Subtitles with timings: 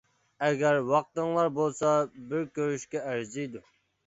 [0.45, 1.91] ئەگەر ۋاقتىڭلار بولسا
[2.33, 3.65] بىر كۆرۈشكە ئەرزىيدۇ.